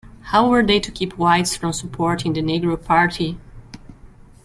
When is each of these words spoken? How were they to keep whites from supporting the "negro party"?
How 0.21 0.49
were 0.49 0.63
they 0.63 0.79
to 0.79 0.91
keep 0.91 1.15
whites 1.19 1.55
from 1.55 1.73
supporting 1.73 2.33
the 2.33 2.41
"negro 2.41 2.75
party"? 2.83 3.37